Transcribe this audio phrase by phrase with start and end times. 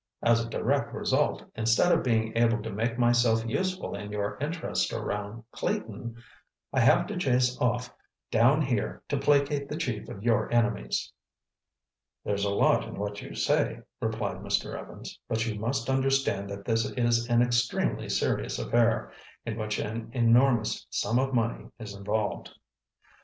[0.23, 4.91] As a direct result, instead of being able to make myself useful in your interests
[4.91, 6.15] around Clayton,
[6.73, 7.93] I have to chase off
[8.31, 11.13] down here to placate the chief of your enemies."
[12.25, 14.75] "There's a lot in what you say," replied Mr.
[14.75, 15.19] Evans.
[15.27, 21.19] "But you must understand that this is an extremely serious affair—in which an enormous sum
[21.19, 22.51] of money is involved."